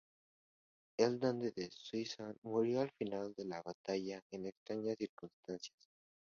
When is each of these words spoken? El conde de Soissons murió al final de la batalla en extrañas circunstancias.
El 1.05 1.19
conde 1.25 1.51
de 1.51 1.69
Soissons 1.71 2.39
murió 2.41 2.81
al 2.81 2.89
final 2.89 3.35
de 3.35 3.45
la 3.45 3.61
batalla 3.61 4.23
en 4.31 4.47
extrañas 4.47 4.97
circunstancias. 4.97 5.77